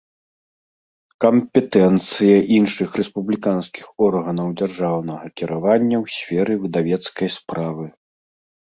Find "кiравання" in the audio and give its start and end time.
5.37-5.97